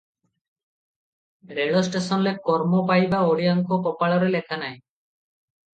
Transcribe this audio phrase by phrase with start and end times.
[1.59, 4.77] ରେଳଷ୍ଟେସନରେ କର୍ମ ପାଇବା ଓଡ଼ିଆଙ୍କ କପାଳରେ ଲେଖା ନାହିଁ।